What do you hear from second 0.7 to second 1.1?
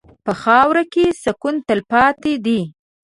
کې